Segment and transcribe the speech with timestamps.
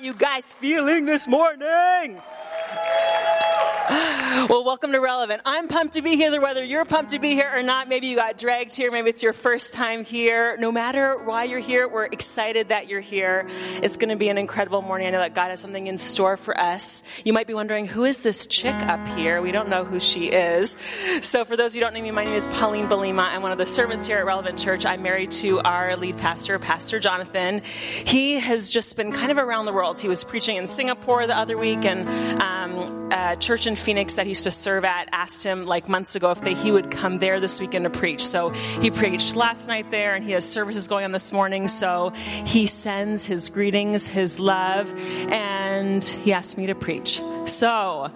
[0.00, 2.20] you guys feeling this morning?
[3.90, 5.42] Well, welcome to Relevant.
[5.44, 7.88] I'm pumped to be here, whether you're pumped to be here or not.
[7.88, 8.92] Maybe you got dragged here.
[8.92, 10.56] Maybe it's your first time here.
[10.58, 13.48] No matter why you're here, we're excited that you're here.
[13.82, 15.08] It's going to be an incredible morning.
[15.08, 17.02] I know that God has something in store for us.
[17.24, 19.42] You might be wondering, who is this chick up here?
[19.42, 20.76] We don't know who she is.
[21.20, 23.24] So for those who don't know me, my name is Pauline Belima.
[23.24, 24.86] I'm one of the servants here at Relevant Church.
[24.86, 27.62] I'm married to our lead pastor, Pastor Jonathan.
[27.64, 29.98] He has just been kind of around the world.
[30.00, 32.08] He was preaching in Singapore the other week and
[32.40, 36.14] um, a church in Phoenix that he used to serve at asked him like months
[36.14, 38.26] ago if they, he would come there this weekend to preach.
[38.26, 41.68] So he preached last night there and he has services going on this morning.
[41.68, 42.10] So
[42.44, 44.92] he sends his greetings, his love,
[45.30, 47.20] and he asked me to preach.
[47.46, 48.10] So,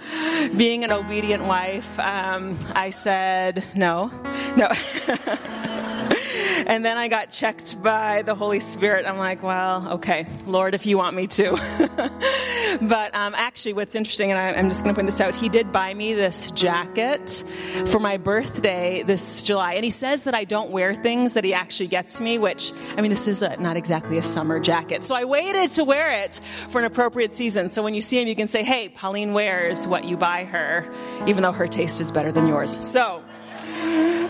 [0.57, 4.13] being an obedient wife, um, I said no,
[4.57, 4.69] no.
[6.67, 9.07] and then I got checked by the Holy Spirit.
[9.07, 11.51] I'm like, well, okay, Lord, if you want me to.
[12.83, 15.49] but um, actually, what's interesting, and I, am just going to point this out, he
[15.49, 17.45] did buy me this jacket
[17.87, 19.75] for my birthday this July.
[19.75, 23.01] And he says that I don't wear things that he actually gets me, which, I
[23.01, 25.05] mean, this is a, not exactly a summer jacket.
[25.05, 26.41] So I waited to wear it
[26.71, 27.69] for an appropriate season.
[27.69, 30.93] So when you see him, you can say, hey, Pauline wears what you buy her,
[31.27, 32.79] even though her taste is better than yours.
[32.87, 33.23] So,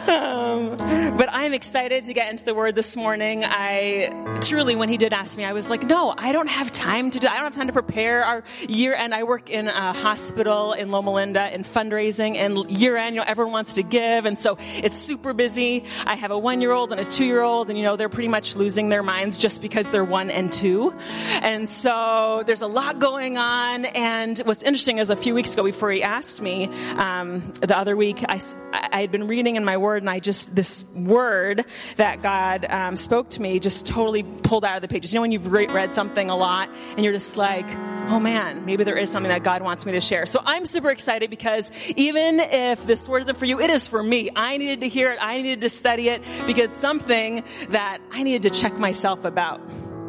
[0.09, 0.77] um,
[1.17, 3.45] but I'm excited to get into the word this morning.
[3.45, 7.11] I truly, when he did ask me, I was like, no, I don't have time
[7.11, 9.15] to do, I don't have time to prepare our year end.
[9.15, 13.27] I work in a hospital in Loma Linda in fundraising and year end, you know,
[13.27, 14.27] everyone wants to give.
[14.27, 15.85] And so it's super busy.
[16.07, 18.09] I have a one year old and a two year old and, you know, they're
[18.09, 20.95] pretty much losing their minds just because they're one and two.
[21.43, 23.85] And so there's a lot going on.
[23.87, 26.67] And what's interesting is a few weeks ago before he asked me,
[26.97, 28.41] um, the other week, I,
[28.73, 31.65] I had been reading in my word and I just, this word
[31.97, 35.13] that God um, spoke to me just totally pulled out of the pages.
[35.13, 37.69] You know, when you've re- read something a lot and you're just like,
[38.09, 40.27] oh man, maybe there is something that God wants me to share.
[40.27, 44.03] So I'm super excited because even if this word isn't for you, it is for
[44.03, 44.31] me.
[44.35, 45.19] I needed to hear it.
[45.21, 49.61] I needed to study it because it's something that I needed to check myself about.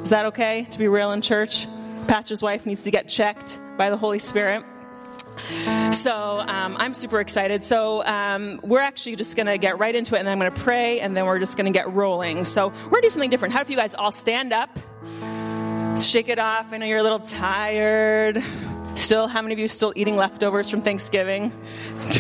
[0.02, 1.68] Is that okay to be real in church?
[2.08, 4.64] Pastor's wife needs to get checked by the Holy Spirit.
[5.92, 7.64] So um, I'm super excited.
[7.64, 10.54] So um, we're actually just going to get right into it, and then I'm going
[10.54, 12.44] to pray, and then we're just going to get rolling.
[12.44, 13.54] So we're going to do something different.
[13.54, 14.78] How if you guys all stand up,
[16.00, 16.72] shake it off?
[16.72, 18.44] I know you're a little tired.
[18.96, 21.52] Still, how many of you still eating leftovers from Thanksgiving?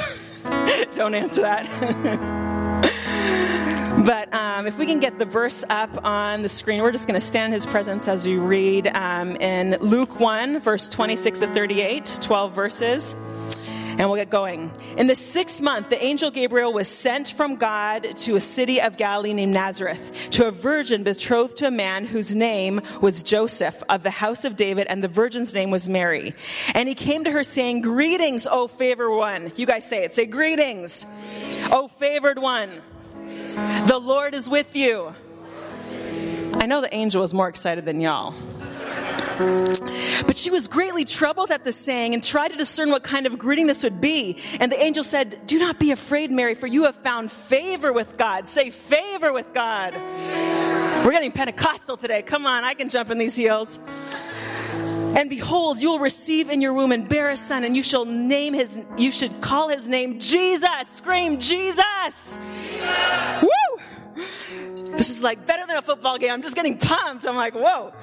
[0.94, 3.62] Don't answer that.
[4.06, 7.20] But um, if we can get the verse up on the screen, we're just going
[7.20, 11.48] to stand in his presence as we read um, in Luke 1, verse 26 to
[11.48, 13.16] 38, 12 verses.
[13.98, 14.72] And we'll get going.
[14.96, 18.96] In the sixth month, the angel Gabriel was sent from God to a city of
[18.96, 24.04] Galilee named Nazareth to a virgin betrothed to a man whose name was Joseph of
[24.04, 26.36] the house of David, and the virgin's name was Mary.
[26.76, 29.52] And he came to her saying, Greetings, O favored one.
[29.56, 30.14] You guys say it.
[30.14, 31.08] Say, Greetings,
[31.72, 32.82] O favored one.
[33.88, 35.14] The Lord is with you.
[36.54, 38.34] I know the angel was more excited than y'all.
[39.38, 43.38] But she was greatly troubled at the saying and tried to discern what kind of
[43.38, 44.42] greeting this would be.
[44.60, 48.18] And the angel said, Do not be afraid, Mary, for you have found favor with
[48.18, 48.48] God.
[48.48, 49.94] Say favor with God.
[51.06, 52.22] We're getting Pentecostal today.
[52.22, 53.78] Come on, I can jump in these heels.
[55.16, 58.06] And behold, you will receive in your womb and bear a son, and you shall
[58.06, 60.70] name his, you should call his name Jesus.
[60.88, 62.38] Scream, Jesus!
[63.42, 63.50] Woo!
[64.96, 66.32] This is like better than a football game.
[66.32, 67.28] I'm just getting pumped.
[67.28, 67.94] I'm like, whoa.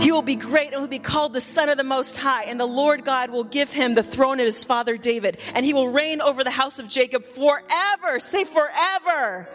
[0.00, 2.60] He will be great and will be called the Son of the Most High, and
[2.60, 5.88] the Lord God will give him the throne of his father David, and he will
[5.88, 8.20] reign over the house of Jacob forever.
[8.20, 9.48] Say forever.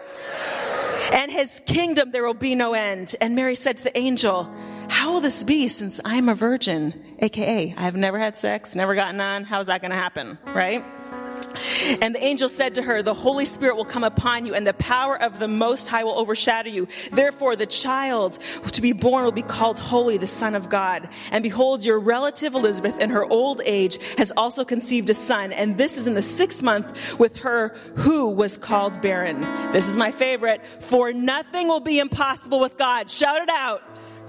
[1.12, 3.14] And his kingdom there will be no end.
[3.20, 4.50] And Mary said to the angel,
[4.92, 6.92] how will this be since I'm a virgin?
[7.18, 9.44] AKA, I have never had sex, never gotten on.
[9.44, 10.38] How's that going to happen?
[10.44, 10.84] Right?
[12.00, 14.74] And the angel said to her, The Holy Spirit will come upon you, and the
[14.74, 16.88] power of the Most High will overshadow you.
[17.10, 18.38] Therefore, the child
[18.72, 21.08] to be born will be called Holy, the Son of God.
[21.30, 25.78] And behold, your relative Elizabeth, in her old age, has also conceived a son, and
[25.78, 29.40] this is in the sixth month with her who was called barren.
[29.72, 30.60] This is my favorite.
[30.80, 33.10] For nothing will be impossible with God.
[33.10, 33.82] Shout it out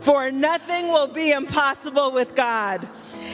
[0.04, 2.88] for nothing will be impossible with God.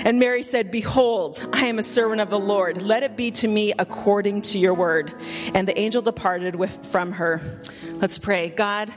[0.06, 2.82] And Mary said, Behold, I am a servant of the Lord.
[2.82, 5.14] Let it be to me according to your word.
[5.54, 7.42] And the angel departed with, from her.
[7.94, 8.50] Let's pray.
[8.50, 8.94] God,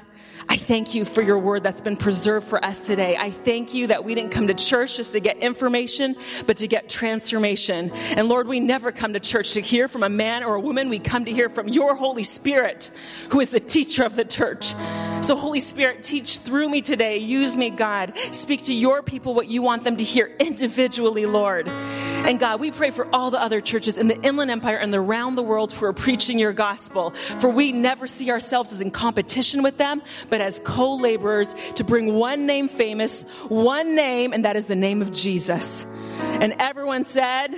[0.49, 3.17] I thank you for your word that's been preserved for us today.
[3.17, 6.17] I thank you that we didn't come to church just to get information,
[6.47, 7.91] but to get transformation.
[7.91, 10.89] And Lord, we never come to church to hear from a man or a woman.
[10.89, 12.91] We come to hear from your Holy Spirit,
[13.31, 14.75] who is the teacher of the church.
[15.23, 17.19] So Holy Spirit, teach through me today.
[17.19, 18.13] Use me, God.
[18.33, 21.69] Speak to your people what you want them to hear individually, Lord.
[21.69, 25.35] And God, we pray for all the other churches in the Inland Empire and around
[25.35, 27.11] the world who are preaching your gospel.
[27.41, 30.03] For we never see ourselves as in competition with them,
[30.33, 34.75] but as co laborers to bring one name famous, one name, and that is the
[34.75, 35.85] name of Jesus.
[36.19, 37.49] And everyone said,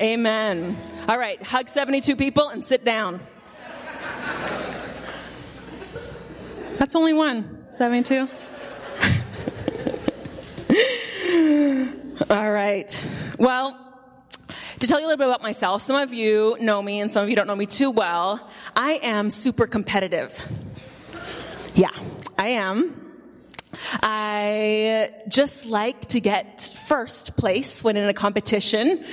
[0.00, 0.76] Amen.
[1.08, 3.20] All right, hug 72 people and sit down.
[6.76, 7.66] That's only one.
[7.70, 8.18] 72.
[12.30, 13.04] All right.
[13.38, 13.78] Well,
[14.80, 17.22] to tell you a little bit about myself, some of you know me and some
[17.22, 18.50] of you don't know me too well.
[18.74, 20.36] I am super competitive.
[22.38, 23.00] I am.
[24.02, 29.04] I just like to get first place when in a competition.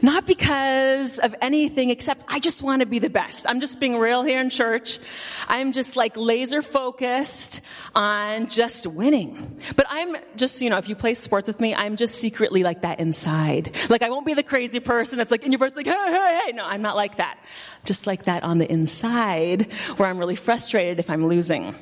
[0.00, 3.46] Not because of anything except I just want to be the best.
[3.48, 5.00] I'm just being real here in church.
[5.48, 7.62] I'm just like laser focused
[7.96, 9.60] on just winning.
[9.74, 12.82] But I'm just, you know, if you play sports with me, I'm just secretly like
[12.82, 13.76] that inside.
[13.88, 16.40] Like I won't be the crazy person that's like in your voice like, hey, hey,
[16.46, 16.52] hey.
[16.52, 17.38] No, I'm not like that.
[17.84, 21.74] Just like that on the inside where I'm really frustrated if I'm losing.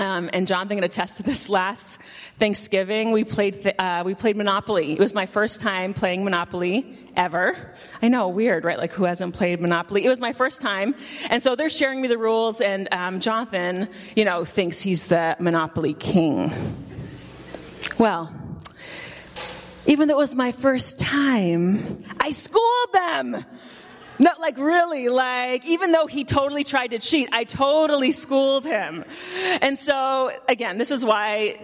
[0.00, 1.50] Um, and Jonathan can attest to this.
[1.50, 2.00] Last
[2.38, 4.92] Thanksgiving, we played uh, we played Monopoly.
[4.92, 7.54] It was my first time playing Monopoly ever.
[8.00, 8.78] I know, weird, right?
[8.78, 10.06] Like who hasn't played Monopoly?
[10.06, 10.94] It was my first time,
[11.28, 12.62] and so they're sharing me the rules.
[12.62, 16.50] And um, Jonathan, you know, thinks he's the Monopoly king.
[17.98, 18.34] Well,
[19.84, 23.44] even though it was my first time, I schooled them.
[24.20, 29.02] No, like really, like even though he totally tried to cheat, I totally schooled him.
[29.62, 31.58] And so again, this is why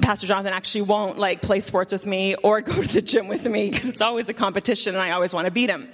[0.00, 3.44] Pastor Jonathan actually won't like play sports with me or go to the gym with
[3.44, 5.90] me because it's always a competition and I always want to beat him.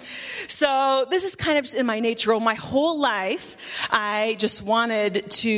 [0.47, 2.39] So this is kind of in my nature.
[2.39, 3.57] My whole life,
[3.91, 5.49] I just wanted to,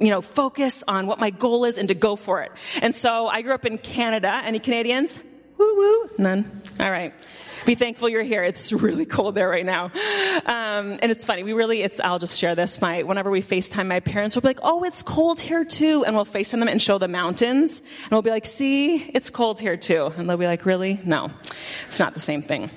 [0.00, 2.52] you know, focus on what my goal is and to go for it.
[2.80, 4.42] And so I grew up in Canada.
[4.44, 5.18] Any Canadians?
[5.58, 6.10] Woo woo.
[6.18, 6.62] None.
[6.78, 7.12] All right
[7.64, 8.44] be thankful you're here.
[8.44, 9.86] It's really cold there right now.
[10.46, 11.42] Um, and it's funny.
[11.42, 12.80] We really, it's, I'll just share this.
[12.80, 16.04] My, whenever we FaceTime, my parents will be like, oh, it's cold here too.
[16.06, 17.80] And we'll FaceTime them and show the mountains.
[17.80, 20.12] And we'll be like, see, it's cold here too.
[20.16, 21.00] And they'll be like, really?
[21.04, 21.30] No,
[21.86, 22.70] it's not the same thing.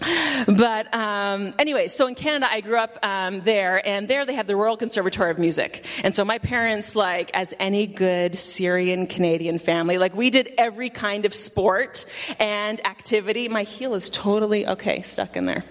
[0.46, 4.46] But um, anyway, so in Canada, I grew up um, there, and there they have
[4.46, 5.84] the Royal Conservatory of Music.
[6.04, 10.90] And so my parents, like as any good Syrian Canadian family, like we did every
[10.90, 12.06] kind of sport
[12.38, 13.48] and activity.
[13.48, 15.64] My heel is totally okay, stuck in there.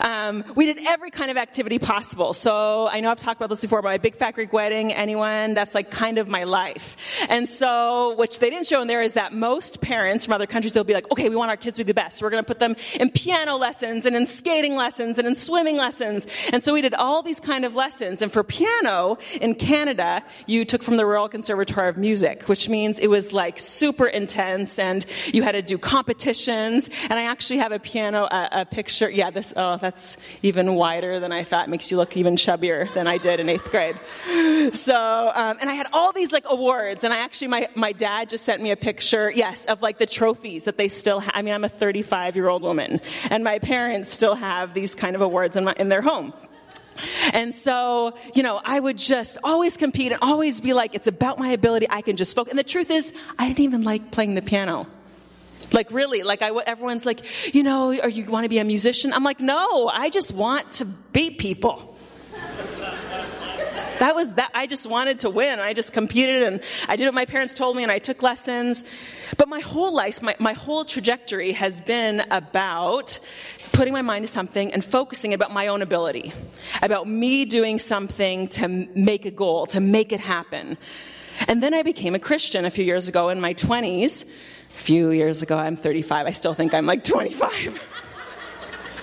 [0.00, 2.34] Um, we did every kind of activity possible.
[2.34, 5.54] So I know I've talked about this before, but my big fat Greek wedding, anyone,
[5.54, 6.96] that's like kind of my life.
[7.28, 10.72] And so, which they didn't show in there is that most parents from other countries,
[10.72, 12.18] they'll be like, okay, we want our kids to be the best.
[12.18, 15.34] So we're going to put them in piano lessons and in skating lessons and in
[15.34, 16.26] swimming lessons.
[16.52, 18.22] And so we did all these kind of lessons.
[18.22, 22.98] And for piano in Canada, you took from the Royal Conservatory of Music, which means
[22.98, 26.90] it was like super intense and you had to do competitions.
[27.10, 29.10] And I actually have a piano, a, a picture.
[29.10, 31.68] Yeah, this, oh, that's even wider than I thought.
[31.68, 33.98] Makes you look even chubbier than I did in eighth grade.
[34.72, 37.04] So, um, and I had all these like awards.
[37.04, 40.06] And I actually, my, my dad just sent me a picture, yes, of like the
[40.06, 41.32] trophies that they still have.
[41.34, 43.00] I mean, I'm a 35 year old woman.
[43.30, 46.32] And my parents still have these kind of awards in, my, in their home.
[47.32, 51.38] And so, you know, I would just always compete and always be like, it's about
[51.38, 51.86] my ability.
[51.90, 52.50] I can just focus.
[52.50, 54.86] And the truth is, I didn't even like playing the piano.
[55.72, 59.12] Like really, like I, everyone's like, you know, or you want to be a musician?
[59.12, 61.93] I'm like, no, I just want to beat people
[64.04, 65.58] that was that I just wanted to win.
[65.60, 68.84] I just competed and I did what my parents told me and I took lessons.
[69.38, 73.18] But my whole life, my, my whole trajectory has been about
[73.72, 76.34] putting my mind to something and focusing about my own ability,
[76.82, 80.76] about me doing something to make a goal, to make it happen.
[81.48, 84.24] And then I became a Christian a few years ago in my 20s.
[84.24, 86.26] A few years ago, I'm 35.
[86.26, 87.88] I still think I'm like 25.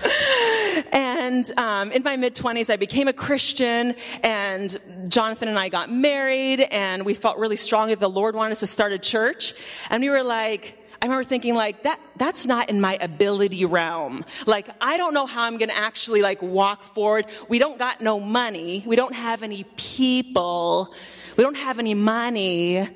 [0.92, 5.92] and um, in my mid 20s, I became a Christian, and Jonathan and I got
[5.92, 9.54] married, and we felt really strongly the Lord wanted us to start a church.
[9.90, 14.24] And we were like, I remember thinking like that that's not in my ability realm.
[14.46, 17.26] Like I don't know how I'm going to actually like walk forward.
[17.50, 18.84] We don't got no money.
[18.86, 20.94] We don't have any people.
[21.38, 22.88] We don't have any money.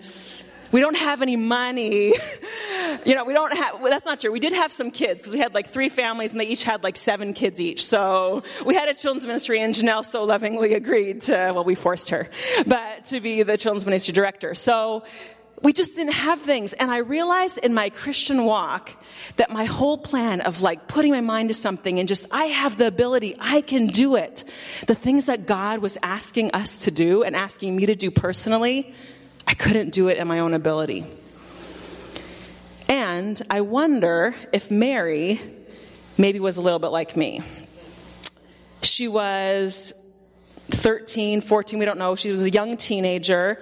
[0.76, 2.14] We don't have any money.
[3.06, 4.30] you know, we don't have, well, that's not true.
[4.30, 6.84] We did have some kids because we had like three families and they each had
[6.84, 7.86] like seven kids each.
[7.86, 12.10] So we had a children's ministry and Janelle so lovingly agreed to, well, we forced
[12.10, 12.28] her,
[12.68, 14.54] but to be the children's ministry director.
[14.54, 15.06] So
[15.62, 16.74] we just didn't have things.
[16.74, 18.92] And I realized in my Christian walk
[19.38, 22.76] that my whole plan of like putting my mind to something and just, I have
[22.76, 24.44] the ability, I can do it.
[24.88, 28.94] The things that God was asking us to do and asking me to do personally,
[29.48, 31.06] I couldn't do it in my own ability.
[32.88, 35.40] And I wonder if Mary
[36.18, 37.42] maybe was a little bit like me.
[38.82, 40.06] She was
[40.70, 42.16] 13, 14, we don't know.
[42.16, 43.60] She was a young teenager.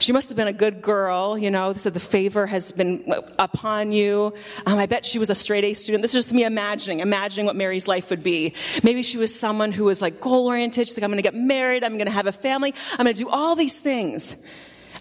[0.00, 3.92] She must have been a good girl, you know, so the favor has been upon
[3.92, 4.34] you.
[4.66, 6.02] Um, I bet she was a straight A student.
[6.02, 8.54] This is just me imagining, imagining what Mary's life would be.
[8.82, 10.88] Maybe she was someone who was like goal oriented.
[10.88, 11.84] She's like, I'm going to get married.
[11.84, 12.74] I'm going to have a family.
[12.92, 14.36] I'm going to do all these things.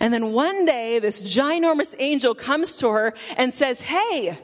[0.03, 4.37] And then one day, this ginormous angel comes to her and says, Hey,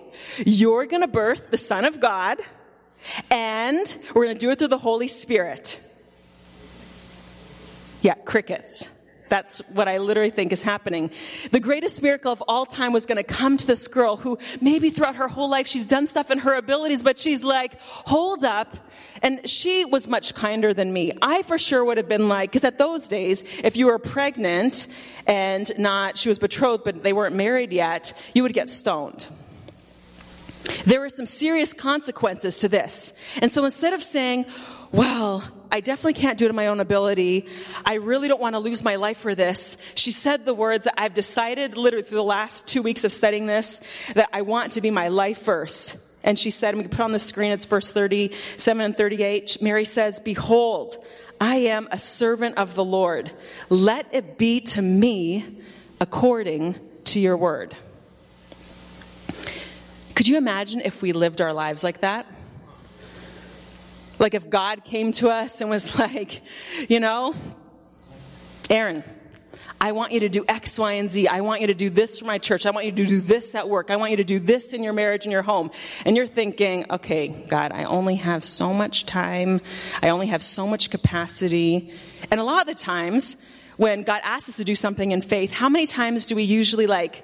[0.45, 2.37] you're going to birth the Son of God,
[3.29, 5.77] and we're going to do it through the Holy Spirit.
[8.01, 8.97] Yeah, crickets.
[9.29, 11.11] That's what I literally think is happening.
[11.51, 14.89] The greatest miracle of all time was going to come to this girl who maybe
[14.89, 18.77] throughout her whole life she's done stuff in her abilities, but she's like, hold up.
[19.21, 21.11] And she was much kinder than me.
[21.21, 24.87] I for sure would have been like, because at those days, if you were pregnant
[25.27, 29.27] and not, she was betrothed, but they weren't married yet, you would get stoned.
[30.85, 33.13] There were some serious consequences to this.
[33.41, 34.45] And so instead of saying,
[34.91, 37.45] well, I definitely can't do it in my own ability.
[37.85, 39.77] I really don't want to lose my life for this.
[39.93, 43.45] She said the words that I've decided literally through the last two weeks of studying
[43.45, 43.79] this
[44.15, 46.03] that I want to be my life verse.
[46.23, 49.61] And she said, and we can put on the screen, it's verse 37 and 38.
[49.61, 50.97] Mary says, Behold,
[51.39, 53.31] I am a servant of the Lord.
[53.69, 55.45] Let it be to me
[56.01, 57.75] according to your word.
[60.15, 62.25] Could you imagine if we lived our lives like that?
[64.19, 66.41] Like if God came to us and was like,
[66.87, 67.35] you know,
[68.69, 69.03] Aaron,
[69.81, 71.29] I want you to do X, Y, and Z.
[71.29, 72.65] I want you to do this for my church.
[72.65, 73.89] I want you to do this at work.
[73.89, 75.71] I want you to do this in your marriage and your home.
[76.03, 79.61] And you're thinking, okay, God, I only have so much time.
[80.03, 81.93] I only have so much capacity.
[82.29, 83.37] And a lot of the times,
[83.77, 86.85] when God asks us to do something in faith, how many times do we usually
[86.85, 87.23] like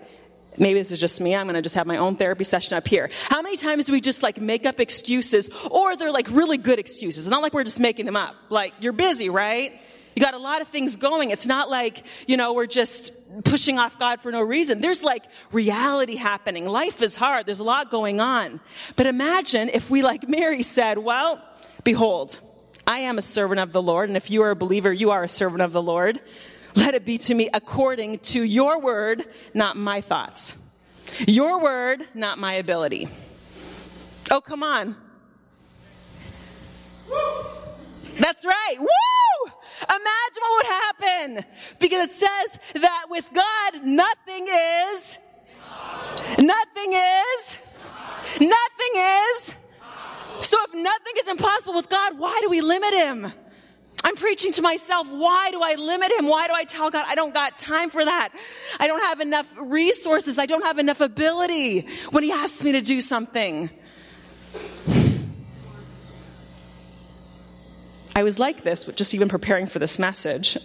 [0.57, 1.35] maybe this is just me.
[1.35, 3.09] I'm going to just have my own therapy session up here.
[3.29, 6.79] How many times do we just like make up excuses or they're like really good
[6.79, 7.25] excuses?
[7.25, 8.35] It's not like we're just making them up.
[8.49, 9.73] Like, you're busy, right?
[10.15, 11.31] You got a lot of things going.
[11.31, 13.11] It's not like, you know, we're just
[13.43, 14.79] pushing off God for no reason.
[14.79, 16.65] There's like reality happening.
[16.65, 17.45] Life is hard.
[17.45, 18.61] There's a lot going on.
[18.95, 21.43] But imagine if we, like Mary said, well,
[21.83, 22.39] behold,
[22.87, 24.09] I am a servant of the Lord.
[24.09, 26.21] And if you are a believer, you are a servant of the Lord.
[26.75, 30.57] Let it be to me according to your word, not my thoughts.
[31.27, 33.07] Your word, not my ability.
[34.31, 34.95] Oh, come on.
[38.19, 38.75] That's right.
[38.79, 39.51] Woo!
[39.81, 41.45] Imagine what would happen.
[41.79, 45.19] Because it says that with God, nothing is,
[46.39, 47.57] nothing is,
[48.39, 49.53] nothing is.
[50.41, 53.31] So if nothing is impossible with God, why do we limit Him?
[54.05, 55.07] I'm preaching to myself.
[55.09, 56.27] Why do I limit him?
[56.27, 58.29] Why do I tell God I don't got time for that?
[58.79, 60.37] I don't have enough resources.
[60.37, 63.71] I don't have enough ability when he asks me to do something.
[68.15, 70.55] I was like this, just even preparing for this message.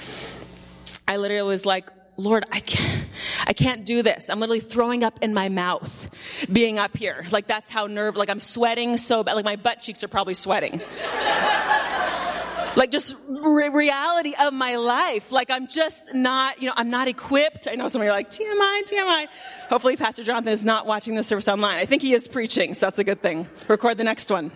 [1.08, 3.06] I literally was like, Lord, I can't,
[3.46, 4.28] I can't do this.
[4.28, 6.10] I'm literally throwing up in my mouth
[6.52, 7.24] being up here.
[7.30, 9.32] Like that's how nerve, like I'm sweating so bad.
[9.32, 10.82] Like my butt cheeks are probably sweating
[12.76, 15.32] like just re- reality of my life.
[15.32, 17.68] Like I'm just not, you know, I'm not equipped.
[17.70, 19.26] I know some of you are like, TMI, TMI.
[19.68, 21.78] Hopefully Pastor Jonathan is not watching the service online.
[21.78, 23.48] I think he is preaching, so that's a good thing.
[23.68, 24.50] Record the next one.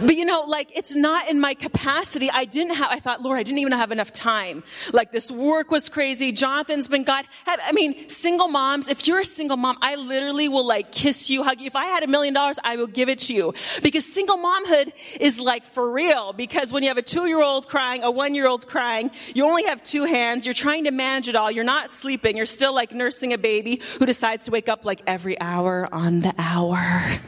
[0.00, 2.30] But you know, like it's not in my capacity.
[2.30, 4.62] I didn't have, I thought, Lord, I didn't even have enough time.
[4.92, 6.32] Like this work was crazy.
[6.32, 7.26] Jonathan's been God.
[7.46, 11.42] I mean, single moms, if you're a single mom, I literally will like kiss you,
[11.42, 11.66] hug you.
[11.66, 13.52] If I had a million dollars, I will give it to you.
[13.82, 16.32] Because single momhood is like for real.
[16.32, 19.44] Because when you have a two year old crying, a one year old crying, you
[19.44, 20.46] only have two hands.
[20.46, 21.50] You're trying to manage it all.
[21.50, 22.38] You're not sleeping.
[22.38, 26.20] You're still like nursing a baby who decides to wake up like every hour on
[26.20, 27.20] the hour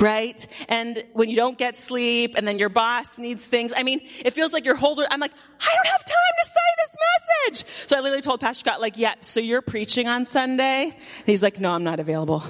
[0.00, 0.46] right?
[0.68, 2.05] And when you don't get sleep
[2.36, 5.32] and then your boss needs things, I mean, it feels like you're holding, I'm like,
[5.60, 7.88] I don't have time to study this message.
[7.88, 10.84] So I literally told Pastor Scott, like, yeah, so you're preaching on Sunday?
[10.84, 12.42] And he's like, no, I'm not available.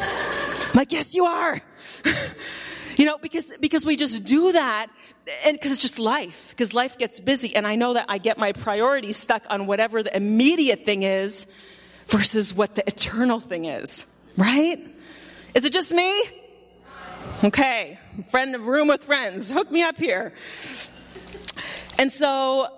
[0.00, 1.60] I'm like, yes, you are.
[2.96, 4.86] You know, because, because we just do that
[5.46, 7.56] and because it's just life, because life gets busy.
[7.56, 11.46] And I know that I get my priorities stuck on whatever the immediate thing is
[12.06, 14.06] versus what the eternal thing is,
[14.36, 14.78] right?
[15.54, 16.22] Is it just me?
[17.42, 17.98] Okay.
[18.30, 19.50] Friend, of room with friends.
[19.50, 20.32] Hook me up here.
[21.98, 22.68] And so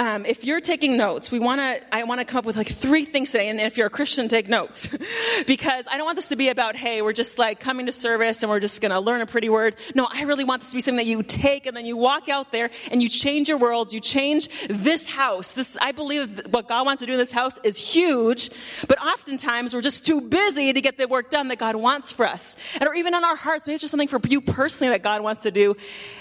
[0.00, 2.70] um, if you're taking notes, we want to, I want to come up with like
[2.70, 3.48] three things today.
[3.48, 4.88] And if you're a Christian, take notes.
[5.46, 8.42] because I don't want this to be about, hey, we're just like coming to service
[8.42, 9.76] and we're just going to learn a pretty word.
[9.94, 12.30] No, I really want this to be something that you take and then you walk
[12.30, 13.92] out there and you change your world.
[13.92, 15.52] You change this house.
[15.52, 18.48] This, I believe what God wants to do in this house is huge.
[18.88, 22.24] But oftentimes we're just too busy to get the work done that God wants for
[22.24, 22.56] us.
[22.76, 25.20] And or even in our hearts, maybe it's just something for you personally that God
[25.20, 25.76] wants to do.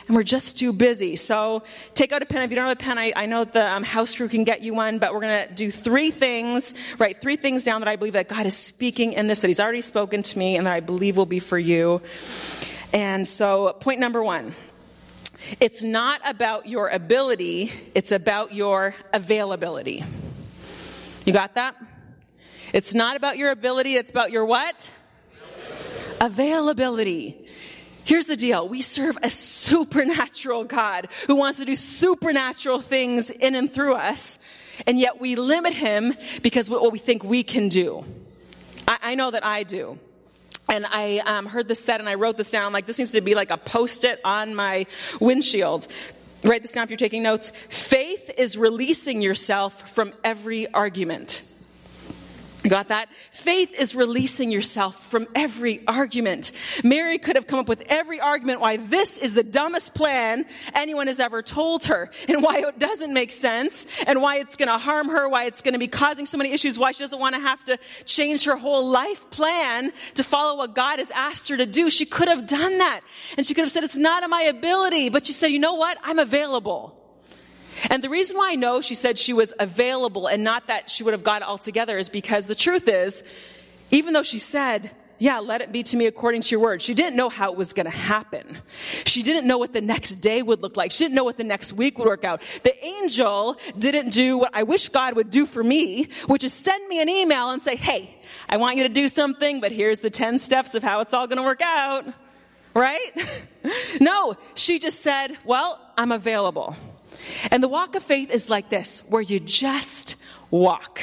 [0.08, 1.16] And we're just too busy.
[1.16, 2.42] So take out a pen.
[2.42, 4.62] If you don't have a pen, I, I know the um, house crew can get
[4.62, 7.96] you one, but we're going to do three things, write three things down that I
[7.96, 10.74] believe that God is speaking in this, that He's already spoken to me, and that
[10.74, 12.02] I believe will be for you.
[12.92, 14.56] And so, point number one
[15.60, 20.04] it's not about your ability, it's about your availability.
[21.26, 21.76] You got that?
[22.74, 24.92] It's not about your ability, it's about your what?
[26.22, 27.48] Availability.
[28.10, 28.68] Here's the deal.
[28.68, 34.40] We serve a supernatural God who wants to do supernatural things in and through us,
[34.88, 38.04] and yet we limit him because what we think we can do.
[38.88, 40.00] I, I know that I do.
[40.68, 42.74] And I um, heard this said, and I wrote this down.
[42.74, 44.88] Like this needs to be like a post-it on my
[45.20, 45.88] windshield.
[46.44, 47.52] Write this down if you're taking notes.
[47.70, 51.44] Faith is releasing yourself from every argument.
[52.68, 53.08] Got that?
[53.32, 56.52] Faith is releasing yourself from every argument.
[56.84, 61.08] Mary could have come up with every argument why this is the dumbest plan anyone
[61.08, 64.78] has ever told her and why it doesn't make sense and why it's going to
[64.78, 67.34] harm her, why it's going to be causing so many issues, why she doesn't want
[67.34, 71.56] to have to change her whole life plan to follow what God has asked her
[71.56, 71.90] to do.
[71.90, 73.02] She could have done that.
[73.38, 75.08] And she could have said, it's not in my ability.
[75.08, 75.98] But she said, you know what?
[76.04, 76.99] I'm available.
[77.90, 81.04] And the reason why I know she said she was available and not that she
[81.04, 83.24] would have got it all together is because the truth is,
[83.92, 86.82] even though she said, yeah, let it be to me according to your word.
[86.82, 88.58] She didn't know how it was going to happen.
[89.06, 90.94] She didn't know what the next day would look like.
[90.94, 92.42] She didn't know what the next week would work out.
[92.64, 96.88] The angel didn't do what I wish God would do for me, which is send
[96.88, 98.16] me an email and say, hey,
[98.48, 101.28] I want you to do something, but here's the 10 steps of how it's all
[101.28, 102.06] going to work out.
[102.74, 103.12] Right?
[104.00, 106.78] no, she just said, well, I'm available.
[107.52, 110.16] And the walk of faith is like this, where you just
[110.52, 111.02] walk.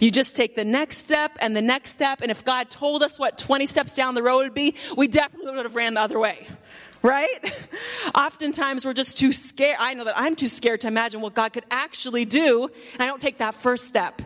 [0.00, 2.20] You just take the next step and the next step.
[2.20, 5.54] And if God told us what 20 steps down the road would be, we definitely
[5.54, 6.46] would have ran the other way.
[7.02, 7.54] Right?
[8.14, 9.76] Oftentimes we're just too scared.
[9.78, 12.68] I know that I'm too scared to imagine what God could actually do.
[12.94, 14.20] And I don't take that first step.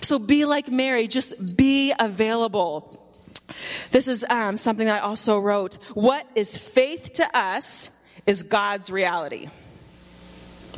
[0.00, 1.08] So be like Mary.
[1.08, 2.92] Just be available.
[3.90, 5.78] This is um, something that I also wrote.
[5.94, 7.90] What is faith to us
[8.26, 9.48] is God's reality.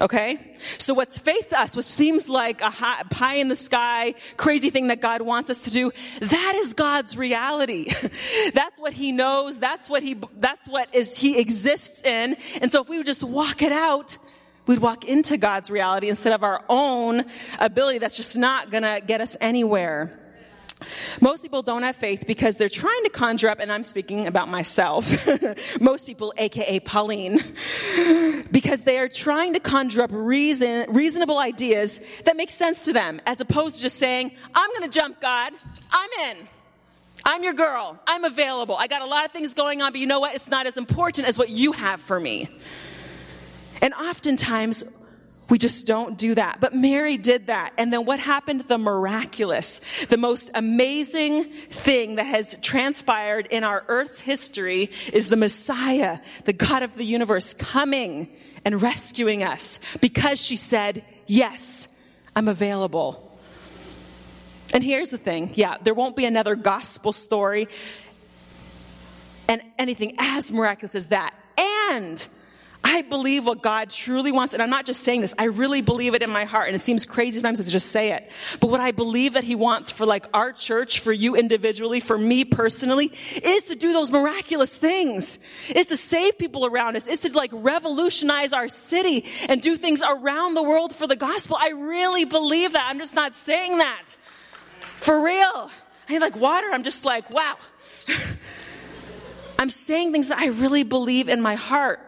[0.00, 0.56] Okay?
[0.78, 4.70] So what's faith to us, which seems like a high, pie in the sky, crazy
[4.70, 7.90] thing that God wants us to do, that is God's reality.
[8.54, 9.58] that's what He knows.
[9.58, 12.36] That's what He, that's what is He exists in.
[12.60, 14.18] And so if we would just walk it out,
[14.66, 17.24] we'd walk into God's reality instead of our own
[17.58, 20.27] ability that's just not gonna get us anywhere.
[21.20, 24.48] Most people don't have faith because they're trying to conjure up, and I'm speaking about
[24.48, 25.10] myself,
[25.80, 27.40] most people, aka Pauline,
[28.52, 33.20] because they are trying to conjure up reason, reasonable ideas that make sense to them,
[33.26, 35.52] as opposed to just saying, I'm gonna jump, God,
[35.90, 36.48] I'm in.
[37.24, 37.98] I'm your girl.
[38.06, 38.76] I'm available.
[38.76, 40.34] I got a lot of things going on, but you know what?
[40.34, 42.48] It's not as important as what you have for me.
[43.82, 44.84] And oftentimes,
[45.48, 46.60] we just don't do that.
[46.60, 47.72] But Mary did that.
[47.78, 48.62] And then what happened?
[48.62, 55.36] The miraculous, the most amazing thing that has transpired in our earth's history is the
[55.36, 58.28] Messiah, the God of the universe coming
[58.64, 61.88] and rescuing us because she said, yes,
[62.36, 63.24] I'm available.
[64.74, 65.52] And here's the thing.
[65.54, 67.68] Yeah, there won't be another gospel story
[69.48, 71.34] and anything as miraculous as that.
[71.90, 72.26] And
[72.84, 76.14] I believe what God truly wants, and I'm not just saying this, I really believe
[76.14, 78.30] it in my heart, and it seems crazy sometimes to just say it.
[78.60, 82.16] But what I believe that He wants for like our church, for you individually, for
[82.16, 83.12] me personally,
[83.42, 85.38] is to do those miraculous things.
[85.74, 90.02] Is to save people around us, is to like revolutionize our city and do things
[90.02, 91.56] around the world for the gospel.
[91.60, 92.86] I really believe that.
[92.88, 94.16] I'm just not saying that.
[94.98, 95.70] For real.
[96.08, 96.68] I need like water.
[96.72, 97.56] I'm just like, wow.
[99.58, 102.00] I'm saying things that I really believe in my heart.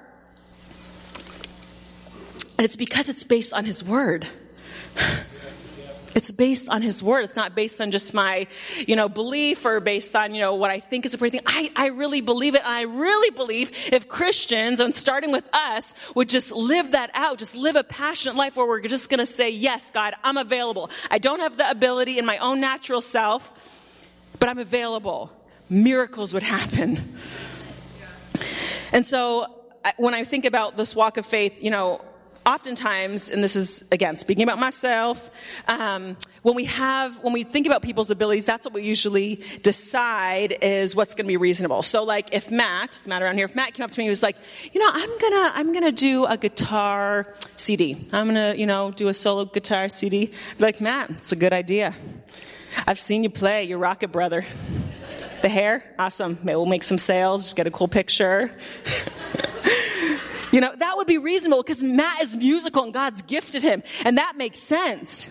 [2.61, 4.27] And it's because it's based on His Word.
[6.15, 7.23] It's based on his word.
[7.23, 8.49] It's not based on just my,
[8.87, 11.47] you know, belief or based on, you know, what I think is a pretty thing.
[11.47, 12.63] I, I really believe it.
[12.65, 17.55] I really believe if Christians, and starting with us, would just live that out, just
[17.55, 20.91] live a passionate life where we're just going to say, yes, God, I'm available.
[21.13, 23.55] I don't have the ability in my own natural self,
[24.41, 25.31] but I'm available.
[25.71, 27.17] Miracles would happen.
[28.93, 29.47] And so
[29.97, 32.01] when I think about this walk of faith, you know,
[32.47, 35.31] oftentimes, and this is again speaking about myself,
[35.69, 40.57] um, when we have, when we think about people's abilities, that's what we usually decide
[40.63, 41.83] is what's going to be reasonable.
[41.83, 44.11] So, like, if Matt, it's Matt around here, if Matt came up to me he
[44.11, 44.37] was like,
[44.73, 47.27] you know, I'm gonna, I'm gonna do a guitar
[47.57, 47.97] CD.
[48.13, 50.33] I'm gonna, you know, do a solo guitar CD.
[50.59, 51.95] Like, Matt, it's a good idea.
[52.87, 53.65] I've seen you play.
[53.65, 54.45] You're rocket brother.
[55.43, 56.39] The hair, awesome.
[56.43, 57.45] Maybe we'll make some sales.
[57.45, 58.51] Just get a cool picture.
[60.53, 63.83] You know, that would be reasonable because Matt is musical and God's gifted him.
[64.05, 65.29] And that makes sense.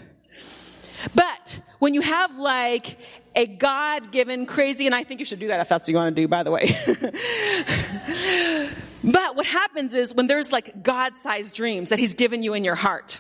[1.14, 2.98] But when you have like
[3.36, 5.96] a God given crazy, and I think you should do that if that's what you
[5.96, 6.68] want to do, by the way.
[9.04, 12.64] but what happens is when there's like God sized dreams that He's given you in
[12.64, 13.20] your heart,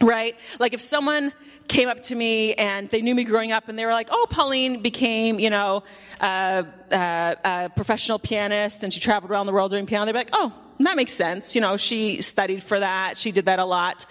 [0.00, 0.36] right?
[0.58, 1.32] Like if someone
[1.68, 4.26] came up to me and they knew me growing up and they were like, oh,
[4.30, 5.84] Pauline became, you know,
[6.20, 10.04] uh, uh, a professional pianist and she traveled around the world doing piano.
[10.04, 10.52] They'd be like, oh,
[10.86, 11.54] that makes sense.
[11.54, 13.18] You know, she studied for that.
[13.18, 14.06] She did that a lot.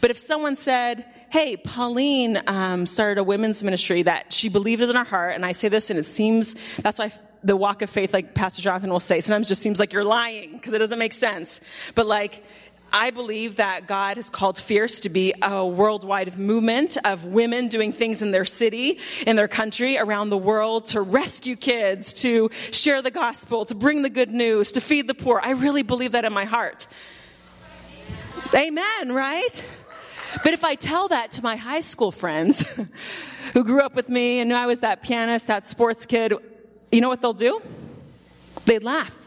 [0.00, 4.94] But if someone said, hey, Pauline um, started a women's ministry that she believed in
[4.96, 8.12] her heart, and I say this, and it seems that's why the walk of faith,
[8.12, 11.12] like Pastor Jonathan will say, sometimes just seems like you're lying because it doesn't make
[11.12, 11.60] sense.
[11.94, 12.44] But like
[12.92, 17.92] I believe that God has called Fierce to be a worldwide movement of women doing
[17.92, 23.00] things in their city, in their country, around the world to rescue kids, to share
[23.00, 25.40] the gospel, to bring the good news, to feed the poor.
[25.42, 26.88] I really believe that in my heart.
[28.54, 29.68] Amen, right?
[30.42, 32.64] But if I tell that to my high school friends
[33.52, 36.34] who grew up with me and knew I was that pianist, that sports kid,
[36.90, 37.60] you know what they'll do?
[38.64, 39.19] They'd laugh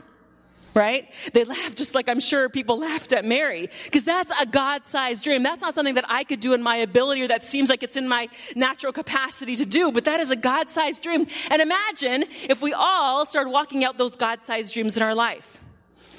[0.74, 1.10] right?
[1.34, 5.44] They laugh just like I'm sure people laughed at Mary because that's a God-sized dream.
[5.44, 7.98] That's not something that I could do in my ability or that seems like it's
[7.98, 11.28] in my natural capacity to do, but that is a God-sized dream.
[11.50, 15.60] And imagine if we all started walking out those God-sized dreams in our life.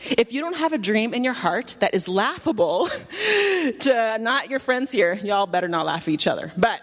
[0.06, 2.88] If you don't have a dream in your heart that is laughable
[3.80, 6.80] to not your friends here, y'all better not laugh at each other, but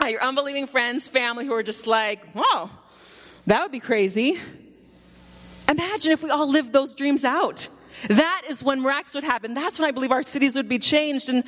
[0.06, 2.70] your unbelieving friends, family who are just like, whoa,
[3.46, 4.38] that would be crazy
[5.68, 7.68] Imagine if we all lived those dreams out.
[8.08, 9.54] That is when miracles would happen.
[9.54, 11.28] That's when I believe our cities would be changed.
[11.28, 11.42] And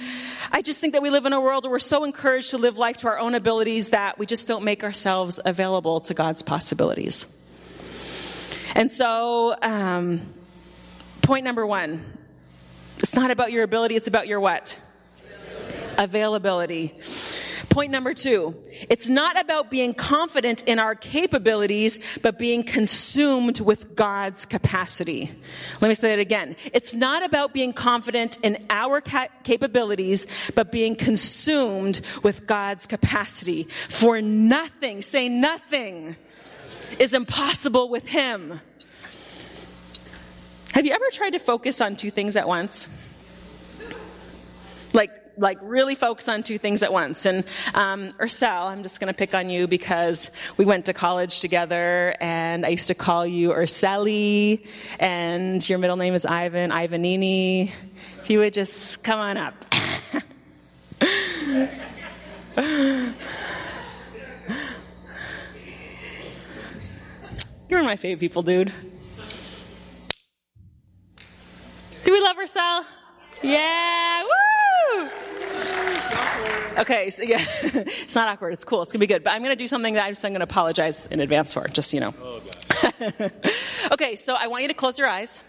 [0.51, 2.77] I just think that we live in a world where we're so encouraged to live
[2.77, 7.37] life to our own abilities that we just don't make ourselves available to God's possibilities.
[8.75, 10.21] And so, um,
[11.23, 12.05] point number one
[12.99, 14.79] it's not about your ability, it's about your what?
[15.97, 16.95] Availability.
[17.71, 18.57] Point number two,
[18.89, 25.31] it's not about being confident in our capabilities, but being consumed with God's capacity.
[25.81, 26.57] Let me say that again.
[26.75, 33.69] It's not about being confident in our ca- capabilities, but being consumed with God's capacity.
[33.89, 36.17] For nothing, say nothing,
[36.99, 38.61] is impossible with Him.
[40.73, 42.89] Have you ever tried to focus on two things at once?
[44.93, 47.27] Like like really focus on two things at once.
[47.27, 51.41] And um, Ursel, I'm just going to pick on you because we went to college
[51.41, 54.67] together, and I used to call you Urseli,
[54.99, 57.71] and your middle name is Ivan, Ivanini.
[58.23, 59.55] If you would just come on up.
[67.69, 68.73] You're one of my favorite people, dude.
[72.05, 72.85] Do we love Ursel?
[73.43, 74.50] Yeah, woo!
[76.79, 78.53] Okay, so yeah, it's not awkward.
[78.53, 78.83] It's cool.
[78.83, 79.23] It's gonna be good.
[79.23, 81.91] But I'm gonna do something that I'm just I'm gonna apologize in advance for, just
[81.91, 82.15] so you know.
[82.23, 82.41] Oh,
[83.93, 85.43] okay, so I want you to close your eyes,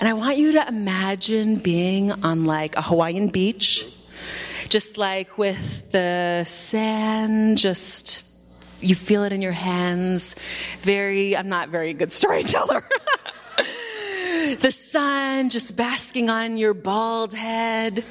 [0.00, 3.84] and I want you to imagine being on like a Hawaiian beach,
[4.68, 8.22] just like with the sand, just
[8.80, 10.36] you feel it in your hands.
[10.82, 12.84] Very, I'm not very good storyteller.
[14.56, 18.04] The sun just basking on your bald head.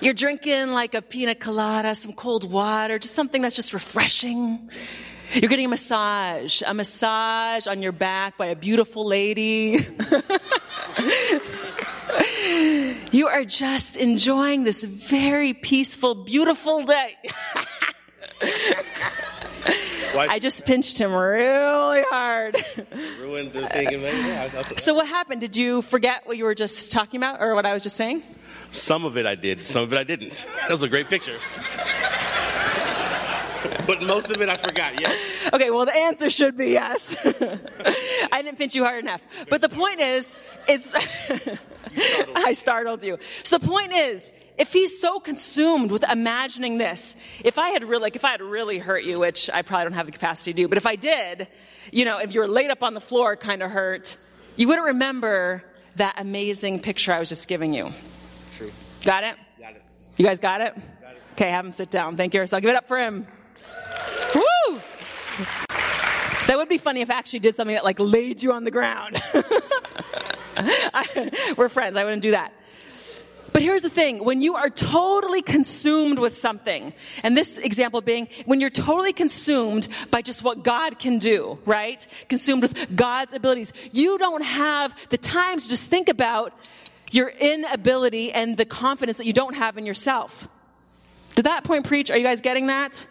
[0.00, 4.70] You're drinking like a pina colada, some cold water, just something that's just refreshing.
[5.32, 9.86] You're getting a massage, a massage on your back by a beautiful lady.
[13.10, 17.16] you are just enjoying this very peaceful, beautiful day.
[19.66, 22.56] I just pinched him really hard.
[23.20, 24.78] Ruined the thing.
[24.78, 25.40] so what happened?
[25.40, 28.22] Did you forget what you were just talking about or what I was just saying?
[28.70, 30.46] Some of it I did, some of it I didn't.
[30.62, 31.38] That was a great picture.
[33.86, 35.12] but most of it I forgot, yeah.
[35.52, 37.16] Okay, well, the answer should be yes.
[38.32, 39.22] I didn't pinch you hard enough.
[39.48, 40.36] But the point is,
[40.68, 40.94] it's.
[42.34, 43.18] I startled you.
[43.42, 48.02] So the point is, if he's so consumed with imagining this, if I had really,
[48.02, 50.56] like, if I had really hurt you, which I probably don't have the capacity to
[50.56, 51.48] do, but if I did,
[51.92, 54.16] you know, if you were laid up on the floor, kind of hurt,
[54.56, 55.62] you wouldn't remember
[55.96, 57.90] that amazing picture I was just giving you.
[58.56, 58.70] True.
[59.04, 59.36] Got it?
[59.60, 59.82] Got it.
[60.16, 60.74] You guys got it?
[60.74, 61.22] Got it.
[61.32, 62.16] Okay, have him sit down.
[62.16, 62.46] Thank you.
[62.46, 63.26] So I'll give it up for him.
[64.34, 64.80] Woo!
[66.46, 68.70] That would be funny if I actually did something that like laid you on the
[68.70, 69.20] ground.
[70.56, 71.96] I, we're friends.
[71.96, 72.52] I wouldn't do that.
[73.56, 74.22] But here's the thing.
[74.22, 76.92] When you are totally consumed with something,
[77.22, 82.06] and this example being when you're totally consumed by just what God can do, right?
[82.28, 86.52] Consumed with God's abilities, you don't have the time to just think about
[87.10, 90.48] your inability and the confidence that you don't have in yourself.
[91.34, 92.10] Did that point preach?
[92.10, 93.06] Are you guys getting that?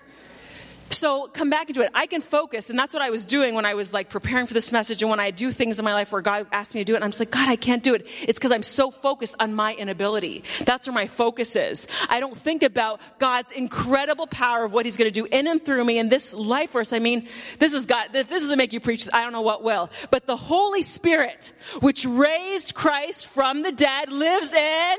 [0.96, 1.92] So come back into it.
[1.94, 4.54] I can focus, and that's what I was doing when I was like preparing for
[4.54, 6.86] this message and when I do things in my life where God asked me to
[6.86, 8.08] do it, I'm just like, God, I can't do it.
[8.22, 10.46] It's because I'm so focused on my inability.
[10.64, 11.90] That's where my focus is.
[12.08, 15.64] I don't think about God's incredible power of what He's going to do in and
[15.64, 16.94] through me in this life verse.
[16.94, 17.28] I mean,
[17.60, 19.90] this is God, if this doesn't make you preach, I don't know what will.
[20.12, 24.98] But the Holy Spirit, which raised Christ from the dead, lives in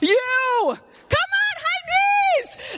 [0.00, 0.78] you.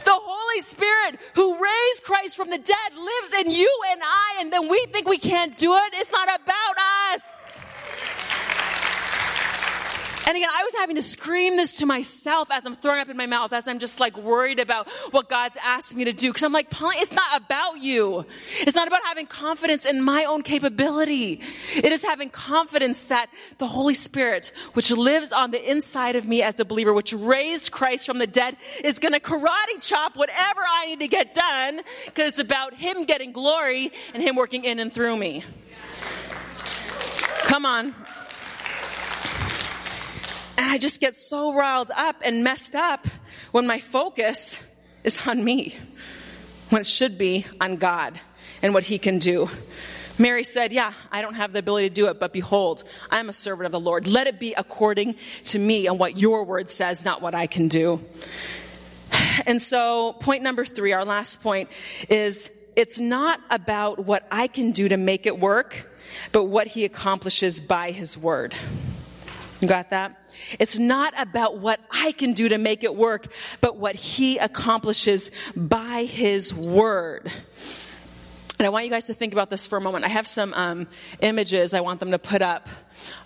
[0.04, 4.52] The Holy Spirit who raised Christ from the dead lives in you and I, and
[4.52, 5.94] then we think we can't do it.
[5.94, 6.76] It's not about
[7.12, 7.43] us.
[10.26, 13.16] And again, I was having to scream this to myself as I'm throwing up in
[13.16, 16.32] my mouth, as I'm just like worried about what God's asked me to do.
[16.32, 18.24] Cause I'm like, Pauline, it's not about you.
[18.60, 21.42] It's not about having confidence in my own capability.
[21.76, 26.42] It is having confidence that the Holy Spirit, which lives on the inside of me
[26.42, 30.86] as a believer, which raised Christ from the dead, is gonna karate chop whatever I
[30.86, 31.82] need to get done,
[32.14, 35.44] cause it's about Him getting glory and Him working in and through me.
[37.44, 37.94] Come on.
[40.64, 43.06] And I just get so riled up and messed up
[43.52, 44.66] when my focus
[45.04, 45.76] is on me,
[46.70, 48.18] when it should be on God
[48.62, 49.50] and what He can do.
[50.16, 53.28] Mary said, Yeah, I don't have the ability to do it, but behold, I am
[53.28, 54.06] a servant of the Lord.
[54.06, 57.68] Let it be according to me and what your word says, not what I can
[57.68, 58.00] do.
[59.44, 61.68] And so, point number three, our last point,
[62.08, 65.90] is it's not about what I can do to make it work,
[66.32, 68.54] but what He accomplishes by His word.
[69.60, 70.18] You got that?
[70.58, 73.28] It's not about what I can do to make it work,
[73.60, 77.30] but what he accomplishes by his word.
[78.58, 80.04] And I want you guys to think about this for a moment.
[80.04, 80.86] I have some um,
[81.20, 82.68] images I want them to put up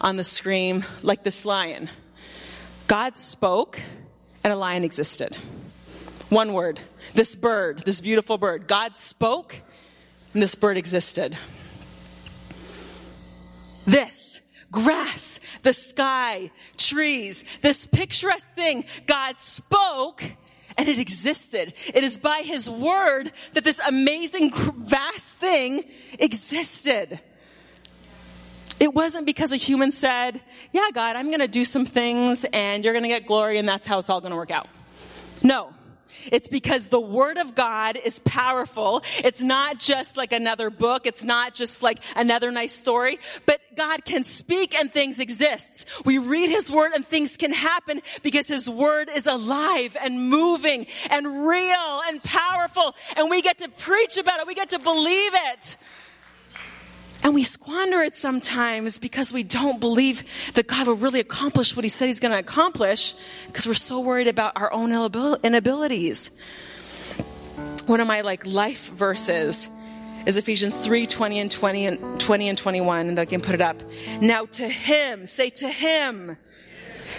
[0.00, 1.90] on the screen, like this lion.
[2.86, 3.80] God spoke,
[4.42, 5.36] and a lion existed.
[6.30, 6.80] One word.
[7.14, 8.66] This bird, this beautiful bird.
[8.66, 9.60] God spoke,
[10.34, 11.36] and this bird existed.
[13.86, 20.22] This grass, the sky, trees, this picturesque thing, God spoke
[20.76, 21.74] and it existed.
[21.92, 25.84] It is by His word that this amazing, vast thing
[26.18, 27.20] existed.
[28.78, 30.40] It wasn't because a human said,
[30.72, 33.68] Yeah, God, I'm going to do some things and you're going to get glory and
[33.68, 34.68] that's how it's all going to work out.
[35.42, 35.74] No.
[36.26, 39.02] It's because the Word of God is powerful.
[39.18, 41.06] It's not just like another book.
[41.06, 45.86] It's not just like another nice story, but God can speak and things exist.
[46.04, 50.86] We read His Word and things can happen because His Word is alive and moving
[51.10, 54.46] and real and powerful and we get to preach about it.
[54.46, 55.76] We get to believe it.
[57.28, 61.84] And we squander it sometimes because we don't believe that God will really accomplish what
[61.84, 63.14] He said He's going to accomplish
[63.48, 64.92] because we're so worried about our own
[65.44, 66.30] inabilities.
[67.84, 69.68] One of my like life verses
[70.24, 73.60] is Ephesians 3 20 and 20 and 20 and 21, and they can put it
[73.60, 73.76] up.
[74.22, 76.38] Now to Him, say to Him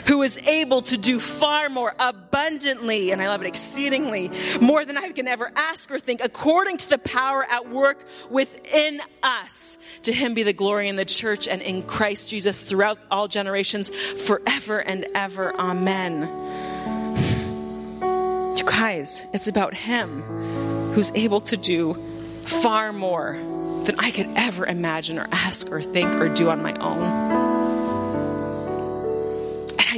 [0.08, 4.32] who is able to do far more abundantly, and I love it exceedingly,
[4.62, 9.02] more than I can ever ask or think, according to the power at work within
[9.24, 9.78] us.
[10.04, 13.90] To him be the glory in the church and in Christ Jesus throughout all generations,
[13.90, 15.54] forever and ever.
[15.60, 16.22] Amen.
[18.58, 20.22] You guys, it's about him
[20.94, 21.94] who's able to do
[22.44, 23.38] far more
[23.86, 27.39] than I could ever imagine or ask or think or do on my own.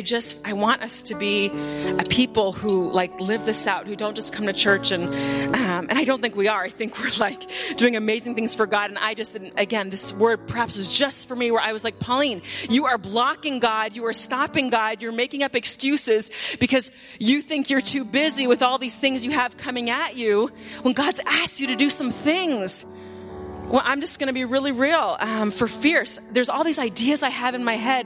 [0.02, 1.52] I just, I want us to be
[2.00, 5.86] a people who like live this out, who don't just come to church and, um,
[5.90, 6.64] and I don't think we are.
[6.64, 7.40] I think we're like
[7.76, 8.90] doing amazing things for God.
[8.90, 11.84] And I just, and again, this word perhaps was just for me where I was
[11.84, 13.96] like, Pauline, you are blocking God.
[13.96, 15.04] You are stopping God.
[15.04, 19.34] You're making up excuses because you think you're too busy with all these things you
[19.34, 20.50] have coming at you
[20.82, 22.86] when God's asked you to do some things.
[23.72, 25.16] Well, I'm just going to be really real.
[25.18, 28.06] Um, for fierce, there's all these ideas I have in my head,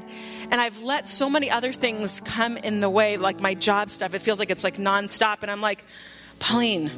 [0.52, 4.14] and I've let so many other things come in the way, like my job stuff.
[4.14, 5.84] It feels like it's like nonstop, and I'm like,
[6.38, 6.92] Pauline,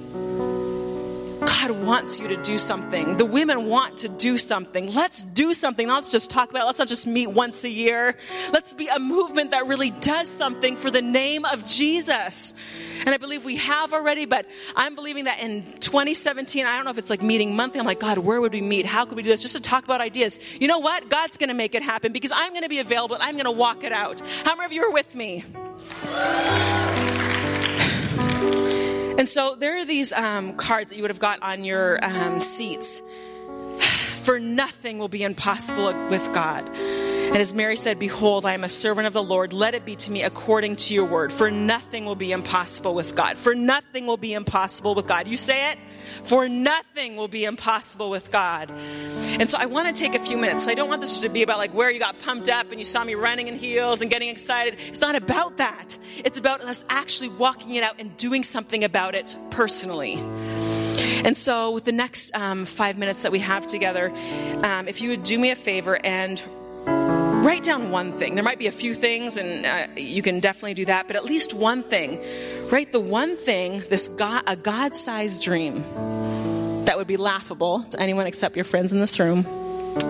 [1.47, 3.15] God wants you to do something.
[3.15, 4.93] The women want to do something.
[4.93, 5.87] Let's do something.
[5.87, 6.65] Let's just talk about it.
[6.65, 8.15] Let's not just meet once a year.
[8.51, 12.53] Let's be a movement that really does something for the name of Jesus.
[12.99, 16.91] And I believe we have already, but I'm believing that in 2017, I don't know
[16.91, 17.79] if it's like meeting monthly.
[17.79, 18.85] I'm like, God, where would we meet?
[18.85, 19.41] How could we do this?
[19.41, 20.39] Just to talk about ideas.
[20.59, 21.09] You know what?
[21.09, 23.45] God's going to make it happen because I'm going to be available and I'm going
[23.45, 24.21] to walk it out.
[24.43, 25.45] How many of you are with me?
[29.17, 32.39] And so there are these um, cards that you would have got on your um,
[32.39, 33.01] seats.
[34.23, 36.69] For nothing will be impossible with God.
[37.37, 39.53] And as Mary said, Behold, I am a servant of the Lord.
[39.53, 41.31] Let it be to me according to your word.
[41.31, 43.37] For nothing will be impossible with God.
[43.37, 45.27] For nothing will be impossible with God.
[45.27, 45.77] You say it?
[46.23, 48.71] For nothing will be impossible with God.
[48.71, 50.67] And so I want to take a few minutes.
[50.67, 52.83] I don't want this to be about like where you got pumped up and you
[52.83, 54.79] saw me running in heels and getting excited.
[54.79, 55.95] It's not about that.
[56.25, 60.15] It's about us actually walking it out and doing something about it personally.
[61.23, 64.09] And so, with the next um, five minutes that we have together,
[64.63, 66.41] um, if you would do me a favor and
[67.47, 68.35] write down one thing.
[68.35, 71.23] There might be a few things, and uh, you can definitely do that, but at
[71.23, 72.21] least one thing.
[72.69, 75.81] Write the one thing, this God, a God-sized dream
[76.83, 79.43] that would be laughable to anyone except your friends in this room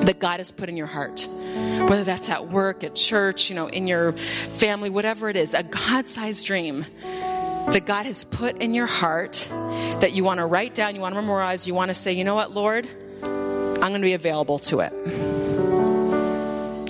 [0.06, 1.28] that God has put in your heart.
[1.30, 5.62] Whether that's at work, at church, you know, in your family, whatever it is, a
[5.62, 10.95] God-sized dream that God has put in your heart that you want to write down,
[10.95, 12.89] you want to memorize, you want to say, you know what, Lord,
[13.21, 15.37] I'm going to be available to it.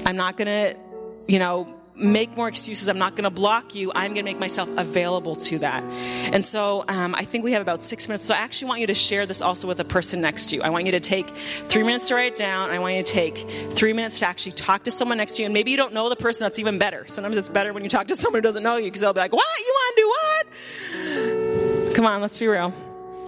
[0.07, 0.79] I'm not going to,
[1.27, 2.87] you know, make more excuses.
[2.87, 3.91] I'm not going to block you.
[3.93, 5.83] I'm going to make myself available to that.
[5.83, 8.23] And so um, I think we have about six minutes.
[8.23, 10.61] So I actually want you to share this also with the person next to you.
[10.61, 11.27] I want you to take
[11.65, 12.69] three minutes to write it down.
[12.69, 13.37] I want you to take
[13.71, 15.47] three minutes to actually talk to someone next to you.
[15.47, 16.45] And maybe you don't know the person.
[16.45, 17.05] That's even better.
[17.09, 19.19] Sometimes it's better when you talk to someone who doesn't know you because they'll be
[19.19, 19.59] like, what?
[19.59, 20.07] You want to do
[21.83, 21.95] what?
[21.95, 22.73] Come on, let's be real.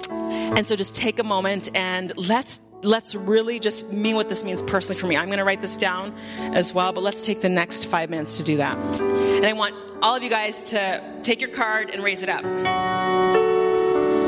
[0.09, 4.63] And so just take a moment and let's let's really just mean what this means
[4.63, 5.17] personally for me.
[5.17, 8.37] I'm going to write this down as well, but let's take the next 5 minutes
[8.37, 8.77] to do that.
[9.01, 12.43] And I want all of you guys to take your card and raise it up.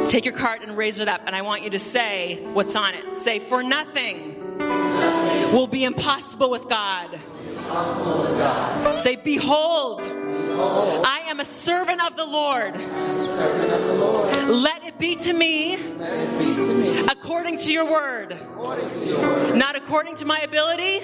[0.10, 2.94] Take your card and raise it up and I want you to say what's on
[2.96, 3.16] it.
[3.16, 4.58] Say for nothing
[5.54, 7.20] will be impossible with God.
[8.98, 10.02] Say behold
[11.04, 12.76] I am a servant of the Lord.
[14.48, 15.76] Let it be to me,
[17.08, 18.38] according to your word.
[19.56, 21.00] Not according to my ability,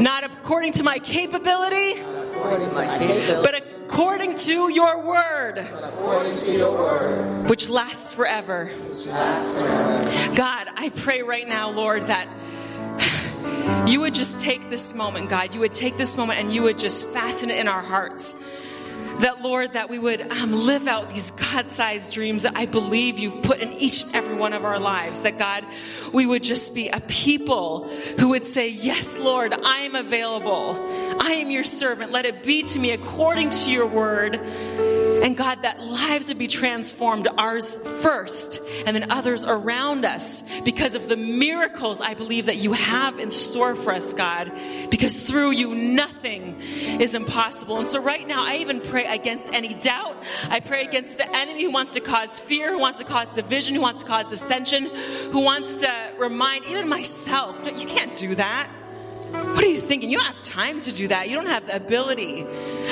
[0.00, 2.02] not according to my capability,
[3.42, 5.58] but according to your word,
[7.48, 8.72] which lasts forever.
[10.34, 12.28] God, I pray right now, Lord, that
[13.86, 15.54] you would just take this moment, God.
[15.54, 18.42] You would take this moment and you would just fasten it in our hearts.
[19.20, 23.18] That, Lord, that we would um, live out these God sized dreams that I believe
[23.18, 25.20] you've put in each and every one of our lives.
[25.20, 25.64] That, God,
[26.12, 30.74] we would just be a people who would say, Yes, Lord, I am available.
[31.20, 32.12] I am your servant.
[32.12, 34.40] Let it be to me according to your word.
[35.22, 40.96] And God, that lives would be transformed, ours first, and then others around us because
[40.96, 44.50] of the miracles I believe that you have in store for us, God.
[44.90, 47.78] Because through you, nothing is impossible.
[47.78, 50.16] And so right now, I even pray against any doubt.
[50.48, 53.76] I pray against the enemy who wants to cause fear, who wants to cause division,
[53.76, 58.68] who wants to cause dissension, who wants to remind even myself, you can't do that.
[59.32, 60.10] What are you thinking?
[60.10, 61.28] You don't have time to do that.
[61.28, 62.46] You don't have the ability.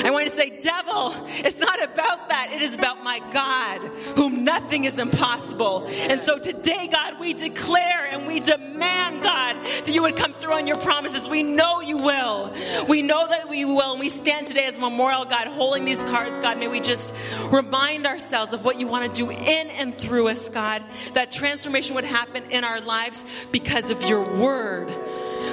[0.05, 2.51] I want to say, devil, it's not about that.
[2.53, 3.81] It is about my God,
[4.17, 5.87] whom nothing is impossible.
[5.89, 10.55] And so today, God, we declare and we demand, God, that you would come through
[10.55, 11.29] on your promises.
[11.29, 12.55] We know you will.
[12.89, 13.93] We know that we will.
[13.93, 16.59] And we stand today as a memorial, God, holding these cards, God.
[16.59, 17.15] May we just
[17.53, 20.83] remind ourselves of what you want to do in and through us, God.
[21.15, 24.89] That transformation would happen in our lives because of your word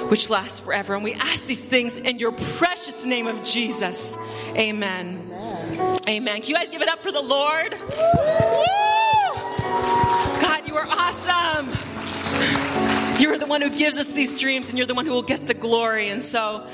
[0.08, 0.94] which lasts forever.
[0.94, 4.16] And we ask these things in your precious name of Jesus.
[4.56, 5.30] Amen.
[5.30, 5.98] Amen.
[6.08, 6.40] Amen.
[6.40, 7.72] Can you guys give it up for the Lord?
[7.72, 7.78] Woo!
[10.40, 11.68] God, you are awesome.
[13.20, 15.46] You're the one who gives us these dreams, and you're the one who will get
[15.46, 16.08] the glory.
[16.08, 16.66] And so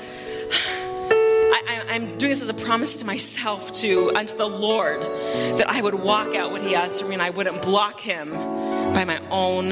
[1.67, 5.81] I, am doing this as a promise to myself, to unto the Lord, that I
[5.81, 9.19] would walk out what He has for me, and I wouldn't block Him by my
[9.29, 9.71] own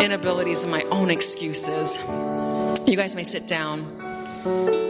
[0.00, 1.98] inabilities and my own excuses.
[2.86, 4.89] You guys may sit down.